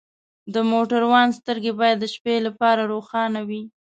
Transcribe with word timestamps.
د 0.53 0.55
موټروان 0.71 1.27
سترګې 1.39 1.71
باید 1.79 1.97
د 1.99 2.05
شپې 2.13 2.35
لپاره 2.47 2.81
روښانه 2.93 3.41
وي. 3.47 3.61